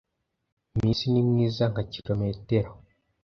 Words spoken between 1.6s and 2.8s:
nka kilometero